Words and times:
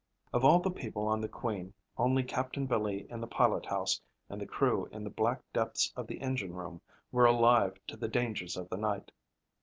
Of 0.33 0.43
all 0.43 0.57
the 0.59 0.71
people 0.71 1.07
on 1.07 1.21
the 1.21 1.27
Queen, 1.29 1.75
only 1.95 2.23
Captain 2.23 2.65
Billy 2.65 3.05
in 3.11 3.21
the 3.21 3.27
pilot 3.27 3.67
house 3.67 4.01
and 4.29 4.41
the 4.41 4.47
crew 4.47 4.87
in 4.91 5.03
the 5.03 5.11
black 5.11 5.43
depths 5.53 5.93
of 5.95 6.07
the 6.07 6.19
engine 6.21 6.55
room 6.55 6.81
were 7.11 7.25
alive 7.27 7.77
to 7.85 7.95
the 7.97 8.07
dangers 8.07 8.57
of 8.57 8.67
the 8.69 8.77
night. 8.77 9.11